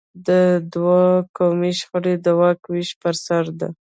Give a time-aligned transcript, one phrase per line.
[0.27, 0.29] د
[0.73, 1.07] دوی
[1.37, 3.69] قومي شخړه د واک د وېش پر سر ده.